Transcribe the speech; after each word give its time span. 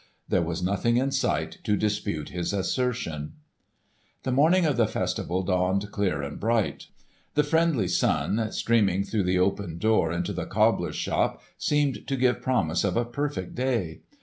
there 0.27 0.41
was 0.41 0.63
nothing 0.63 0.97
in 0.97 1.11
sight 1.11 1.59
to 1.63 1.77
dispute 1.77 2.29
his 2.29 2.53
assertion. 2.53 3.33
The 4.23 4.31
morning 4.31 4.65
of 4.65 4.75
the 4.75 4.87
festival 4.87 5.43
dawned 5.43 5.91
clear 5.91 6.23
and 6.23 6.39
bright. 6.39 6.87
The 7.35 7.43
friendly 7.43 7.87
sun 7.87 8.51
streaming 8.51 9.03
through 9.03 9.25
the 9.25 9.37
open 9.37 9.77
door 9.77 10.11
into 10.11 10.33
the 10.33 10.47
cobbler's 10.47 10.95
shop 10.95 11.43
seemed 11.55 12.07
to 12.07 12.15
give 12.17 12.41
promise 12.41 12.83
of 12.83 12.97
a 12.97 13.05
perfect 13.05 13.53
day. 13.53 14.01